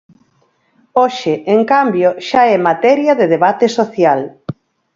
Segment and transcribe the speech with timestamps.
[1.01, 4.19] Hoxe en cambio xa é materia de debate social.